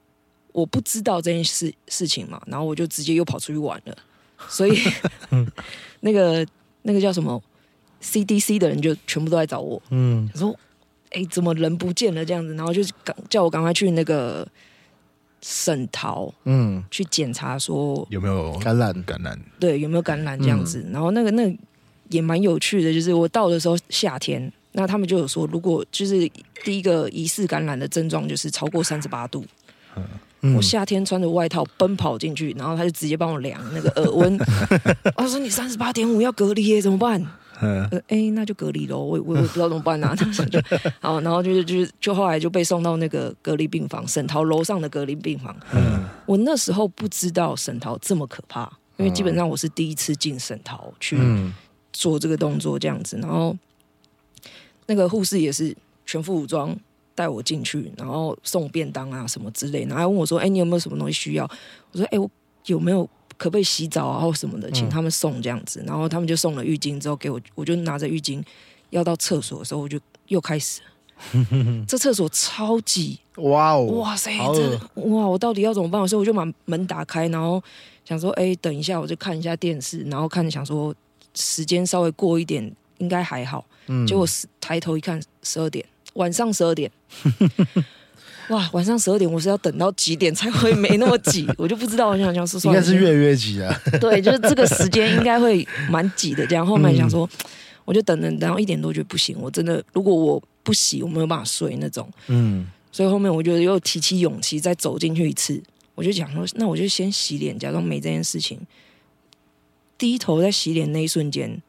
[0.54, 3.98] 我不知道这件事事情嘛，然后我就直接又跑出去玩了，
[4.48, 4.80] 所以
[6.00, 6.48] 那个
[6.84, 7.42] 那个叫什么
[8.02, 10.30] CDC 的人就全部都在找我，嗯。
[10.34, 10.58] 说
[11.12, 12.54] 哎，怎么人不见了这样子？
[12.56, 14.48] 然后就赶叫我赶快去那个
[15.42, 20.86] 省桃，嗯，去检查说有没有感染，感染对，有没有感染这样子。
[20.92, 21.58] 然后那个那
[22.10, 26.30] 也蛮有趣的，就是我到的时候夏天，那他们就有说，如果就是
[26.64, 29.44] 第一个疑似感染的症状就是超过三十八度。
[30.56, 34.40] 我夏天穿着外套奔跑进去，然后他就直接帮我量那个耳温。
[35.18, 37.22] 我说你三十八点五要隔离耶，怎么办？
[37.62, 39.00] 嗯，哎，那就隔离喽。
[39.00, 40.16] 我我我不知道怎么办啊。
[41.00, 45.56] 好，然后就是就是就后来就被送到那个隔离病房，沈桃楼上的隔离病房。
[45.74, 51.18] 嗯， 我那时候不知道沈桃这么可怕，因为基本上我是第一次进沈桃去
[51.92, 53.18] 做这个动作这样子。
[53.18, 53.56] 然后
[54.88, 56.76] 那个护士也是全副武装。
[57.16, 61.44] 带我进去，然后送便当啊什么之类，然后还问我说：“哎，你有没有什么东西需要？”
[61.92, 62.32] 我说：“哎，我
[62.68, 68.44] 有没有可不可以洗澡啊或什么的，请他们送这样子。”然后他们就送了浴巾之后给我，我就拿着浴巾
[68.92, 70.82] 要到厕所的时候，我就又开始，
[71.88, 75.26] 这厕所超级哇哦哇塞，这哇！
[75.26, 76.08] 我到底要怎么办？
[76.08, 77.64] 所以我就把门打开，然后
[78.06, 80.94] 想说：“哎，等一下，我就看一下电视，然后看想说
[81.34, 83.66] 时间稍微过一点应该还好。”
[84.06, 84.28] 结果
[84.62, 85.84] 抬头一看，十二点。
[86.16, 86.92] 晚上十二点，
[88.50, 88.70] 哇！
[88.74, 91.48] 晚上十二点，我是要等到几点才会没那么挤？
[91.58, 92.10] 我就不知道。
[92.10, 93.74] 我想想是 应该是越越挤啊。
[94.02, 96.46] 对，就是这个时间应该会蛮挤的。
[96.48, 97.30] 这样后面想说，
[97.86, 99.38] 我就等等然后一点多，觉得不行。
[99.40, 102.10] 我真的，如果我不洗，我没有办法睡那种。
[102.28, 102.68] 嗯。
[102.92, 105.62] 所以后面我就又提起勇气再走进去一次。
[105.94, 108.60] 我就想说，那我就先洗脸，假装没这件事情。
[109.98, 111.62] 低头在洗脸那一瞬间，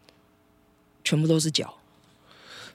[1.05, 1.75] 全部都是脚。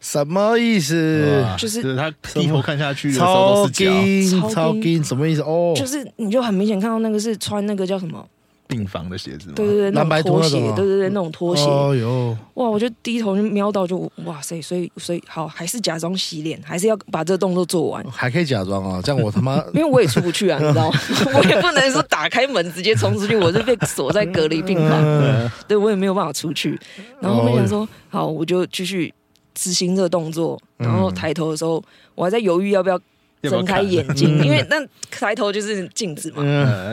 [0.06, 1.44] 什么意思？
[1.58, 5.42] 就是他低头看下去的时候都是脚，超金，什么意思？
[5.42, 8.24] 哦，就是你就很明显看到那个是穿那个叫什么
[8.68, 11.64] 病房的鞋子，对对对，蓝白拖鞋，对对对，那种拖鞋。
[11.64, 12.70] 哦哟，哇！
[12.70, 14.62] 我就低头就瞄到，就哇塞！
[14.62, 18.06] 所以所以好，还是假装洗脸，还是要把这个动作做完。
[18.12, 21.00] 还可以假装啊，这样我他妈， 因为我也出不去啊， 你知道吗？
[21.34, 26.80] 我也不能说打开门直接冲出去，我是被锁在隔离病房，对我也没有办法出去。
[27.20, 29.12] 然后我想说，好，我就继续。
[29.56, 33.00] 执行这个动作，然后抬头的时候，我还在犹豫要不要
[33.42, 34.76] 睁开眼睛，因为那
[35.10, 36.44] 抬头就是镜子嘛，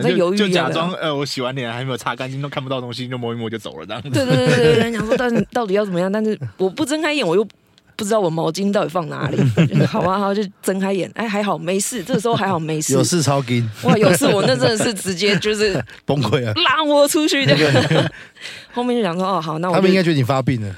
[0.03, 0.37] 在犹豫。
[0.37, 4.09] 就假装呃，我洗完脸还没有擦干净，都看不到东西，就摸一摸就走了这样子。
[4.11, 6.11] 对对对对对，想说，但是到底要怎么样？
[6.11, 7.47] 但是我不睁开眼，我又
[8.03, 9.39] 不知道我毛巾到底放哪里。
[9.87, 12.95] 好吧，好就睁开眼，哎，还好没事，这个时候还好没事。
[12.95, 17.55] 有事超金哇，有事我那真的是直接就是 崩溃啊，拉我出去的。
[18.75, 20.77] 后面就想说哦好，那我他们应该觉得你发病了。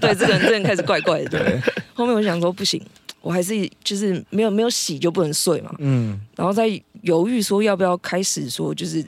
[0.00, 1.38] 对，这个人真的开始怪怪的。
[1.38, 1.62] 对，
[1.94, 2.82] 后面我想说不行，
[3.20, 5.70] 我还是就是没有没有洗就不能睡嘛。
[5.78, 6.68] 嗯，然后在
[7.02, 9.04] 犹豫说要不要开始说就是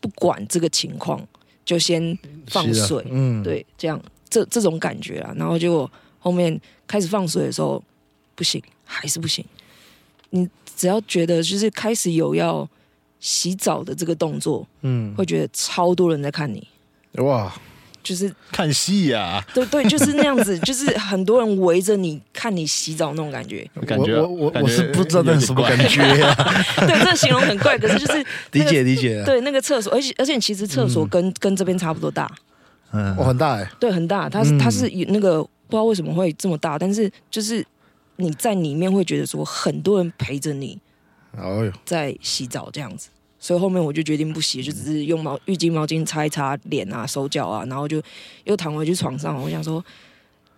[0.00, 1.20] 不管这个情况
[1.64, 3.04] 就先放水。
[3.10, 5.32] 嗯，对，这样这这种感觉啊。
[5.36, 5.90] 然后结果
[6.26, 7.80] 后面开始放水的时候
[8.34, 9.44] 不行，还是不行。
[10.30, 12.68] 你只要觉得就是开始有要
[13.20, 16.66] 洗澡的这个动作，嗯，会觉得超多人在看你。
[17.18, 17.54] 哇，
[18.02, 19.40] 就是看戏呀！
[19.54, 23.64] 对对，就是那样子， 就是很多人围着你看你洗澡那种感觉。
[23.86, 26.02] 感觉我我我是不知道那是什么感觉。
[26.88, 29.22] 对，这形容很怪，可是就是 理解理解。
[29.24, 32.28] 对，那个厕所，而且而且其实厕所跟跟这边差不多大。
[32.90, 33.70] 嗯，我很大哎。
[33.78, 34.28] 对，很大。
[34.28, 37.64] 它是它是那个不知道为什么会这么大，但是就是
[38.16, 40.78] 你在里面会觉得说很多人陪着你，
[41.84, 43.08] 在洗澡这样子。
[43.38, 48.02] 所以后面我就决定不洗，就只是用毛浴巾、毛巾擦一擦脸啊、手脚啊，然后就
[48.44, 49.40] 又躺回去床上。
[49.40, 49.84] 我想说，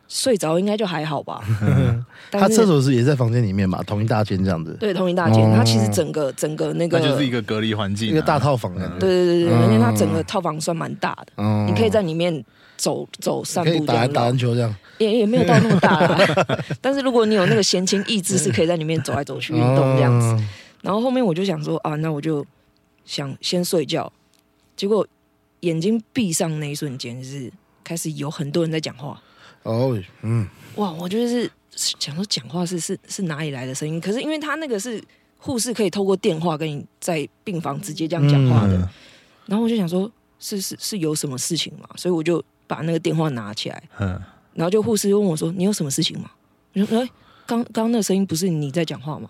[0.06, 1.42] 睡着应该就还好吧。
[2.30, 4.74] 他厕所是也在房间里面嘛，同一大间这样子。
[4.78, 5.52] 对，同一大间。
[5.52, 8.72] 他其实整个整个那个，那就是一个隔离环境，一个大套房。
[8.98, 12.42] 对对对对，而且他整个套房算蛮大的，你可以在里面
[12.78, 14.74] 走走散步，打打篮球这样。
[14.96, 16.18] 也也没有到那么大，
[16.80, 20.44] 但是如果你有那个闲情逸致，是可以在里面走来走去运动这样子。
[20.80, 22.46] 然后后面我就想说啊，那我就。
[23.04, 24.12] 想先睡觉，
[24.76, 25.08] 结果
[25.60, 27.50] 眼睛闭上那一瞬间，就是
[27.82, 29.18] 开始有很多人在讲话。
[29.62, 33.98] 哦，嗯，哇，我就是想说讲话是是是哪里来的声音？
[33.98, 35.02] 可是因为他那个是
[35.38, 38.74] 护士可以透过电话跟你在病房直接这样讲话的，
[39.46, 41.88] 然后我就想说，是是是有什么事情嘛？
[41.96, 44.20] 所以我就把那个电话拿起来，嗯，
[44.54, 46.30] 然后就护士问我说：“你有什么事情吗？”
[46.74, 47.10] 我说：“哎。”
[47.48, 49.26] 刚刚那声音不是你在讲话吗？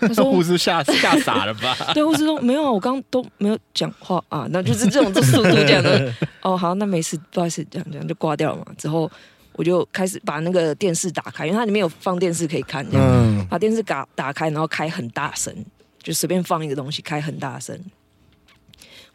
[0.00, 1.76] 他说 护士吓吓傻了吧？
[1.94, 6.12] 对，护士说没有啊，我刚都没有讲话啊，那就是这种这速度这样的。
[6.42, 8.66] 哦，好，那没事，不好意思，这样这样就挂掉了嘛。
[8.76, 9.08] 之后
[9.52, 15.54] 我就开始把那个电视打开，因为它里面有放电视可以看，这样把电视打打开，然后开很大声，
[16.02, 17.78] 就随便放一个东西开很大声。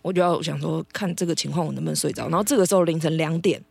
[0.02, 2.30] 我就要想说看这个情况我能不能睡着。
[2.30, 3.62] 然后这个时候凌晨两点，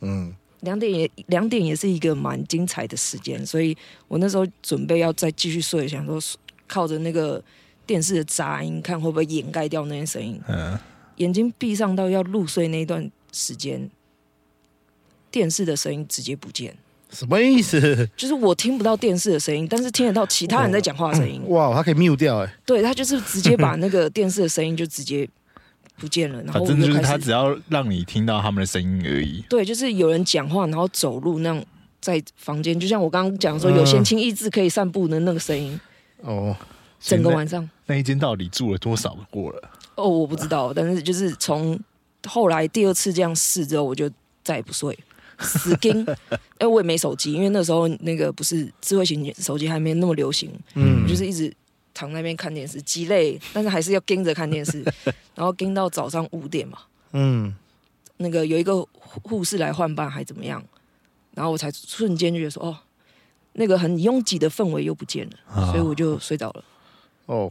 [0.00, 0.34] 嗯。
[0.60, 3.76] 两点也两点也是一个蛮精彩的时间，所以
[4.08, 6.18] 我那时候准备要再继续睡，想说
[6.66, 7.40] 靠着那个
[7.86, 10.40] 电视的杂音，看会不会掩盖掉那些声音。
[10.48, 10.76] 嗯，
[11.16, 13.88] 眼睛闭上到要入睡那一段时间，
[15.30, 16.74] 电视的声音直接不见，
[17.10, 18.08] 什么意思？
[18.16, 21.46] 就是我听不到电视的声音，但是听得到其他人在讲话的声音。
[21.48, 25.28] 哇，他可以 mute 掉哎，对他就是直接把那个电视的声音就直接
[25.98, 29.44] 不见了，然后我反正就是他只要让你听到他们的声音而已。
[29.48, 31.64] 对，就是有人讲话，然后走路那样
[32.00, 35.78] 在房间，就像我刚刚讲说，有嗯闲情逸致可以散步的那个声音，
[36.20, 36.56] 哦，
[37.00, 37.68] 整个晚上。
[37.86, 39.70] 那一间到底住了多少个过了？
[39.94, 41.78] 哦，我不知道，但是就是从
[42.26, 44.10] 后来第二次这样试之后，我就
[44.44, 44.96] 再也不睡，
[45.38, 46.06] 死盯，
[46.58, 51.06] 哎，我也没手机，因为那时候那个不是智慧型手机还没那么流行，嗯。
[51.06, 51.52] 就是一直
[51.96, 54.84] 躺在那边看电视，鸡肋，但是还是要盯着看电视，
[55.34, 56.78] 然后盯到早上五点嘛。
[57.12, 57.54] 嗯，
[58.18, 60.62] 那个有一个护护士来换班还怎么样，
[61.34, 62.76] 然后我才瞬间就觉得说，哦，
[63.54, 66.64] 那个很拥挤的氛围又不见了，啊所以我就睡着了。
[67.24, 67.50] 哦，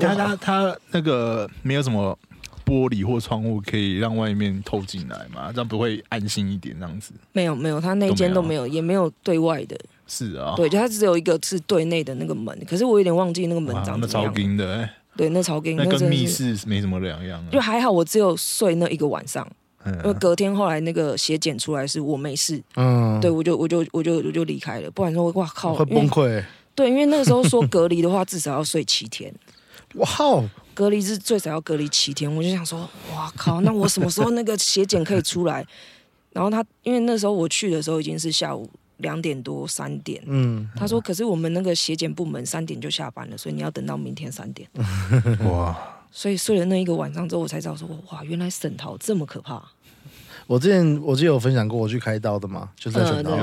[0.00, 2.18] 他他他那个没有什么
[2.64, 7.12] 玻璃或窗户可以让外面透进来嘛，这样不会安心一点这样子。
[7.32, 14.34] 没有没有，他那间都没都没有，也没有对外的，是啊，对，就它只有一个是对内的那个门，可是我有点忘记那个门长怎么样。
[14.36, 16.26] 硬的、欸，对，那超硬，那跟密。
[16.26, 17.48] 室没什么两样啊。
[17.50, 19.46] 就还好，我只有睡那一个晚上，
[19.86, 29.32] 因为嗯，隔天后来那个血检出来是我没事，嗯，对，我就我就我就我就离开了，不然说哇靠，会崩溃欸，对，因为那个时候说隔离的话，至少要睡七天，
[29.94, 32.80] 哇哦，隔离是最少要隔离七天，我就想说，
[33.14, 35.64] 哇靠，那我什么时候那个血检可以出来？
[36.32, 44.68] 然后他因为那时候我去的时候已经是下午两点多三点，嗯，他说可是我们那个血检部门三点就下班了，所以你要等到明天三点。
[45.50, 45.76] 哇，
[46.10, 49.62] 所以睡了那一个晚上之后，我才知道说，哇，原来沈桃这么可怕。
[50.46, 53.34] 我之前我记得有分享过，我去开刀的嘛，就是在选刀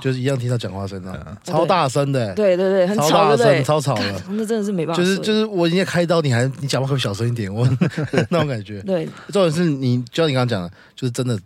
[0.00, 3.64] 就是一样听到讲话声啊嗯，超大声的欸，对对对，很超吵，大对不对声，？
[3.64, 4.22] 超吵的。
[4.30, 5.02] 那真的是没办法。
[5.02, 7.52] 就是就是我已经在开刀，你还你讲话可不可以小声一点？
[7.52, 7.68] 我
[8.30, 8.80] 那种感觉。
[8.82, 11.36] 对重点是你，就像你刚刚讲的，就是真的，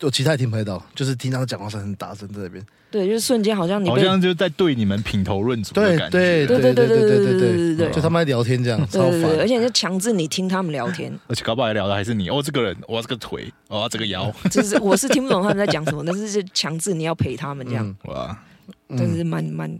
[0.00, 2.64] 我其他也听不太到，就是听他讲话声很大声在那边。
[2.90, 6.10] 对，就是瞬间好像你好像就在对你们品头论足的感觉。
[6.10, 9.48] 对对对对对对对对对对就他们在聊天这样，超对对对，而烦。
[9.48, 18.38] 且就强制你听他们聊天，而且搞不好还聊的还是你哦，这个人，哦，这个腿，哦，这个腰，就是我是听不懂他们在讲什么，但是是强制你要陪他们这样，嗯哇，
[18.88, 19.78] 但是蛮蛮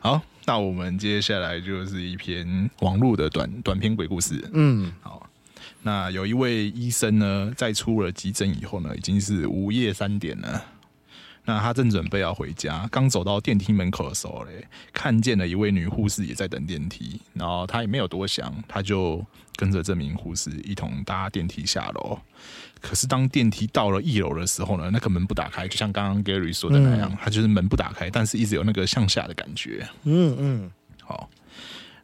[0.00, 4.34] 好，那我们接下来就是一篇网络的短短篇鬼故事。
[4.52, 5.25] 嗯好，
[5.86, 10.64] 那有一位医生呢，在出了急诊以后呢，已经是午夜三点了。
[11.44, 22.18] 那他正准备要回家，刚走到电梯门口的时候嘞，看见了一位女护士也在等电梯，然后他也没有多想，他就跟着这名护士一同搭电梯下楼。
[22.80, 29.88] 可是当电梯到了一楼的时候呢，那个门不打开，就像刚刚 Gary 说的那样，他就是门不打开，但是一直有那个向下的感觉。
[30.02, 30.70] 嗯嗯，
[31.04, 31.30] 好，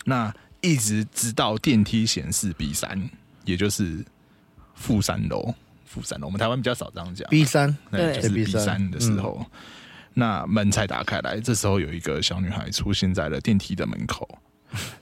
[0.04, 3.10] 那一直直到电梯显示 B 三，
[3.44, 4.04] 也就是
[4.74, 9.44] 负三楼，负三楼，我们台湾比较少这样讲 B 三，对那就是 B B3 三的时候，
[10.14, 14.28] 那门才打开来，这时候有一个小女孩出现在了电梯的门口。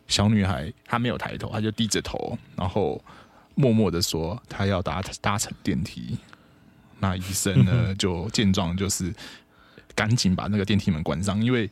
[0.08, 3.02] 小女孩她没有抬头，她就低着头，然后
[3.54, 6.18] 默默的说她要搭搭乘电梯。
[6.98, 9.14] 那医生呢 就见状就是
[9.94, 11.70] 赶紧把那个电梯门关上，因为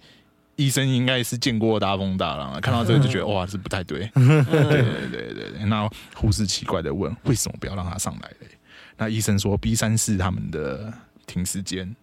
[0.59, 5.64] 医生应该是见过大风大浪了，看到这个就觉得哇这不太对， 对对对对对。
[5.66, 8.49] 那护士奇怪的问为什么不要让他上来嘞？
[8.97, 10.92] 那医生说 B 三是他们的
[11.27, 11.94] 停尸间。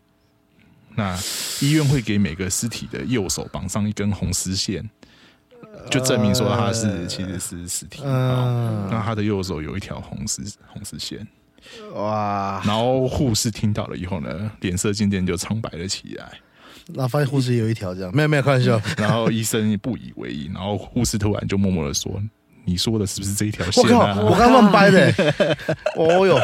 [0.95, 1.19] 那
[1.59, 4.89] 医院会给每个尸体的右手绑上一根红丝线，
[5.91, 8.01] 就证明说他是其实是尸体。
[8.03, 11.27] 哦那嗯，他的右手有一条红丝红丝线，
[11.93, 16.39] 哇，然后护士听到了以后呢，脸色渐渐就苍白了起来。
[16.93, 22.21] 然后发现护士也有一条这样，没有没有开玩笑，然后医生也不以为意，然后护士突然就默默的说
[22.63, 25.11] ：“你说的是不是这一条我靠，线啊？”我刚乱掰的。
[25.11, 25.57] 欸，
[25.97, 26.37] 哦哟，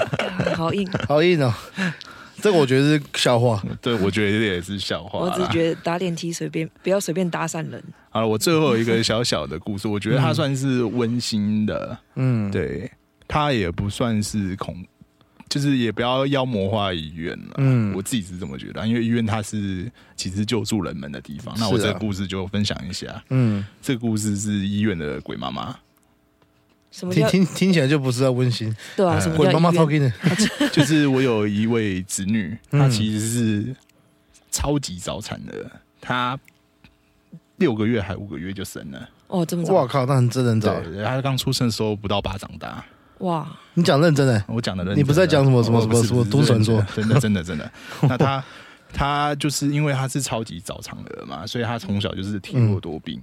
[0.55, 0.89] 好硬。
[1.07, 1.53] 好硬哦，
[2.41, 5.19] 这个我觉得是笑话，对，我觉得这也是笑话。
[5.19, 12.89] 我只觉得搭电梯随便不要随便搭讪人，好了，我最后有一个小小的故事，我觉得它算是温馨的，嗯，对，
[13.27, 14.75] 它也不算是恐，
[15.51, 17.55] 就是也不要妖魔化医院了。
[17.57, 21.53] 嗯我自己是这么觉得，因为医院它是其实救助人们的地方。
[21.59, 25.79] 那我这个故事就分享一下，嗯，这个故事是医院的鬼妈妈，听
[26.91, 29.15] 什么听听听起来就不是在温馨，对啊？
[29.15, 30.09] 呃什么鬼妈妈叫医院？
[30.21, 33.75] 超给的，就是我有一位侄女，嗯她其实是
[34.49, 36.39] 超级早产的，她
[37.57, 39.09] 六个月还五个月就生了。
[39.27, 39.73] 哦，这么早？
[39.73, 42.85] 哇靠，那很真人早，对，她刚出生的时候不到巴掌大。
[43.21, 46.85] 哇，你讲认真的，我讲的认真的，你不是在讲什么什么什么什么都市传说。
[46.95, 47.71] 真的真的真的。
[48.03, 48.43] 那他
[48.93, 53.21] 他就是因为他是超级早产儿嘛，所以他从小就是体弱多病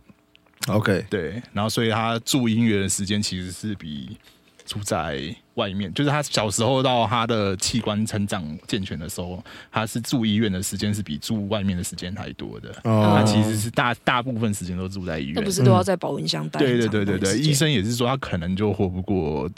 [0.69, 4.17] ，OK，对，然后所以他住音乐的时间其实是比
[4.65, 9.43] 住在外面，就是他小时候到他的器官成长健全的时候，
[9.73, 12.71] 他是住医院的时间是比住外面的时间还多的。
[12.85, 13.17] 哦。
[13.17, 15.35] 他其实是大大部分时间都住在医院。
[15.37, 19.51] 那不，是都要在保温箱待很对对长对对对，医生也是说他可能就活不过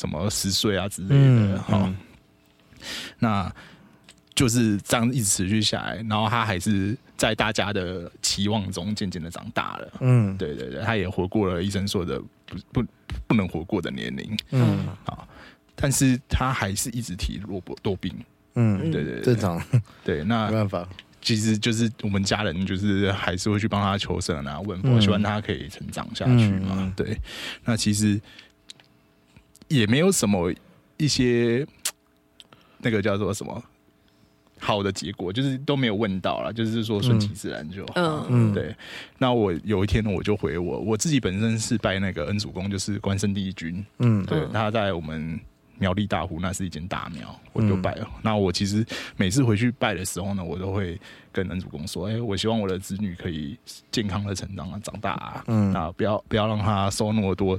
[0.00, 1.58] 什么十岁啊之类嗯的。
[1.60, 1.96] 哈、嗯。
[3.18, 3.54] 那
[4.34, 9.92] 就是这样一直持续下来，然后他还是在大家的期望中渐渐的长大了。
[10.00, 10.36] 嗯。
[10.38, 12.84] 对对对，他也活过了医生说的不不
[13.26, 14.78] 不能活过的年龄，嗯。
[15.04, 15.28] 好
[15.76, 18.14] 但是他还是一直提弱多病。
[18.54, 19.62] 嗯，对对对正常，
[20.04, 20.88] 对，那没办法，
[21.22, 25.00] 其实就是我们家人就是还是会去帮他求生啊、问佛，嗯。
[25.00, 26.74] 希望他可以成长下去嘛。
[26.78, 26.92] 嗯。
[26.96, 27.16] 对，
[27.64, 28.20] 那其实
[29.70, 30.52] 也没有什么
[30.98, 31.66] 一些
[32.78, 33.62] 那个叫做什么
[34.58, 37.92] 好的结果，就是都没有问到了，就是说顺其自然就好。
[37.96, 38.26] 嗯。
[38.28, 38.52] 嗯。
[38.52, 38.74] 对，
[39.16, 44.26] 那我有一天我就回我我自己本身是拜那个恩主公，就是关圣帝君，嗯。
[44.26, 44.50] 对，嗯。
[44.52, 45.40] 他在我们
[45.78, 47.80] 苗栗大湖那是一间大庙，我就嗯。
[47.80, 48.06] 拜了。
[48.22, 48.84] 那我其实
[49.16, 51.00] 每次回去拜的时候呢，我都会
[51.32, 53.56] 跟恩主公说：“哎、我希望我的子女可以
[53.90, 55.72] 健康的成长啊，长大啊，嗯。
[55.72, 57.58] 啊不要不要让他受那么多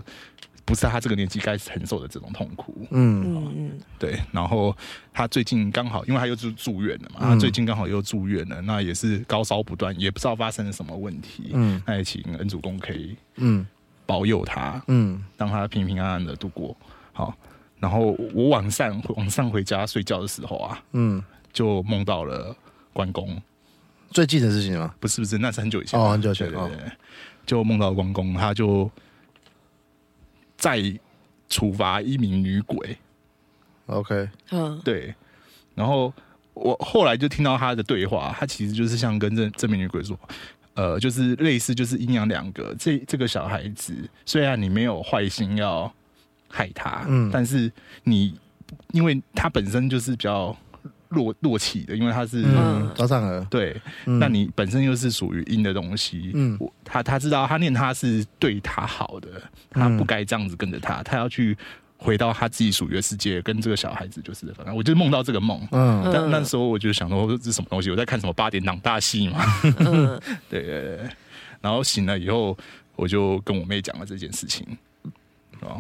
[0.71, 3.21] 不是他这个年纪该承受的这种痛苦。”嗯。
[3.35, 3.79] 嗯嗯。
[3.99, 4.75] 对，然后
[5.11, 7.29] 他最近刚好，因为他又住住院了嘛，嗯。
[7.29, 11.51] 他最近刚好又住院了，那也是高烧不断，也不知道发生了什么问题。
[11.53, 11.83] 嗯。
[11.85, 13.67] 那也请恩主公可以嗯。
[14.05, 15.21] 保佑他，嗯。
[15.37, 16.75] 让他平平安安的度过。
[17.13, 17.35] 好，
[17.79, 22.55] 然后我晚上晚上回家睡觉的时候啊，嗯，就梦到了
[22.93, 23.41] 关公，
[24.11, 24.95] 最近的事情吗？
[24.99, 26.91] 不是不是，那是很久以前哦很久以前对对对，
[27.45, 28.89] 就梦到关公，他就
[30.61, 30.81] 在
[31.49, 32.97] 处罚一名女鬼
[33.87, 35.13] ，OK，嗯对，
[35.75, 36.13] 然后
[36.53, 40.17] 我后来就听到他的对话，他其实就是像跟这这名女鬼说。
[40.73, 42.73] 呃，就是类似，就是阴阳两隔。
[42.79, 43.93] 这这个小孩子，
[44.25, 45.93] 虽然你没有坏心要
[46.47, 47.69] 害他，嗯但是
[48.05, 48.39] 你
[48.93, 50.55] 因为他本身就是比较
[51.11, 59.29] 弱弱气的，因为他是、嗯，早产儿，对，嗯那你本身又是属于阴的东西，嗯他他知道他念他是对他好的，
[59.69, 61.55] 他嗯不该这样子跟着他，他要去
[61.97, 65.61] 回到他自己属于的世界，跟这个小孩子就是反正我就梦到这个梦。
[65.71, 67.91] 嗯但那时候我就想说这是什么东西？
[67.91, 69.43] 我在看什么八点档大戏嘛？
[69.79, 70.99] 嗯 对对对。
[71.61, 72.57] 然后醒了以后，
[72.95, 74.65] 我就跟我妹讲了这件事情。
[75.59, 75.79] 哦，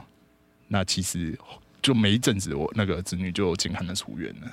[0.67, 1.35] 那其实
[1.81, 4.51] 就没一阵子，我那个子女就健康的出院了。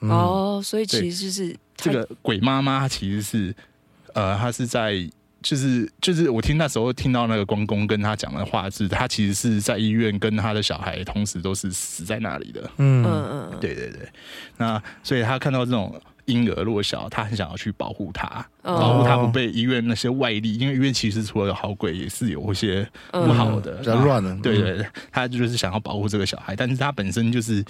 [0.00, 0.10] 嗯。
[0.10, 3.54] 哦，所以其实是这个鬼妈妈她其实是，
[4.14, 5.08] 呃，她是在
[5.42, 12.70] 就是就是我听那时候听到那个关公跟他讲的话是，他其实是在医院跟他的小孩同时都是死在那里的。
[12.76, 13.02] 嗯。
[13.02, 14.08] 嗯嗯对对对，
[14.58, 18.26] 那所以他看到这种婴儿弱小，他很想要去保护他，
[18.62, 18.78] 哦。
[18.78, 27.64] 保护他不被医院那些外力，因为医院其实除了有好鬼，也是有一些嗯不好的，比较乱的，对对对，他就是想要保护这个小孩，但是他本身就是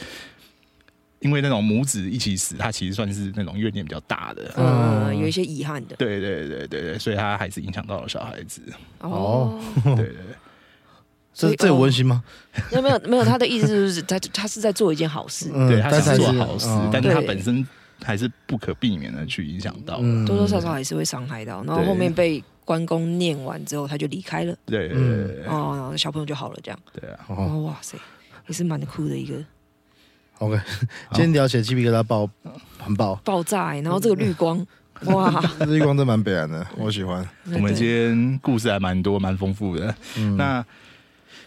[1.21, 4.53] 因为那种母子一起死，他其实算是那种怨念比较大的。
[4.57, 8.63] 嗯嗯，有一些遗憾的对对对对对，所以他还是影响到了小孩子。
[9.01, 9.61] 哦。
[9.85, 10.15] 对对对，
[11.35, 12.25] 这这有温馨吗？
[12.73, 17.67] 那没有没有，他的意思就是他他是在做一件好事，嗯对他想做好事嗯，但是他本身
[18.03, 19.99] 还是不可避免的去影响到。
[20.01, 21.63] 嗯多多少少还是会伤害到。
[21.65, 26.81] 然后后面被关公念完之后，他就离开了，对对对对哦，然后小朋友就好了，这样。
[26.99, 27.29] 对啊，
[27.65, 27.99] 哇塞，
[28.47, 29.35] 也是蛮酷的一个
[30.41, 30.61] ，OK，
[31.13, 32.29] 今天聊起来鸡皮疙瘩爆，
[32.79, 34.67] 很爆，爆炸欸，然后这个绿光，
[35.07, 37.27] 哇，绿光真蛮北然的，我喜欢。
[37.53, 39.95] 我们今天故事还蛮多，蛮丰富的。
[40.17, 40.65] 嗯那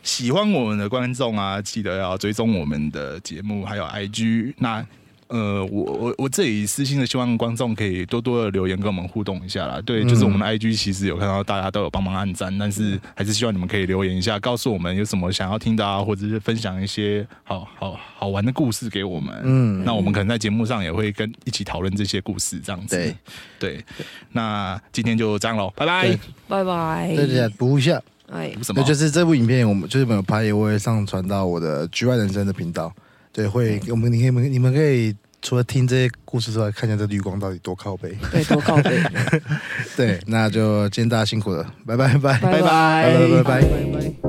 [0.02, 4.54] 喜欢我们的观众啊，记得要追踪我们的节目，还有 IG。
[4.58, 4.86] 那
[5.28, 9.82] 呃，我我我这里私信的希望观众可以多多的留言跟我们互动一下啦。
[9.86, 19.34] 对，嗯就是我们的 IG 其实有看到大家都有帮忙按赞，但是还是希望你们可以留言一下，告诉我们有什么想要听的啊，或者是分享一些好好好玩的故事给我们。
[19.44, 22.96] 嗯那我们可能在节目上也会跟一起讨论这些故事，这样子。
[22.96, 23.16] 对
[23.60, 23.86] 对，
[24.32, 26.20] 那今天就这样喽，拜拜对。
[26.48, 27.14] 拜拜。
[27.16, 28.02] 对对补一下，
[28.32, 28.82] 哎，什么？
[28.82, 32.94] 对，就是这部影片，我们就是没有拍，也会上传到我的局外人生的频道。
[33.34, 38.16] 对，会我们你可以你们可以除了听这些故事之外，看一下这绿光到底多靠背。
[38.32, 39.02] 对，多靠背，
[39.98, 43.62] 对，那就今天大家辛苦了，拜拜拜拜拜拜拜拜。
[43.62, 44.23] 拜。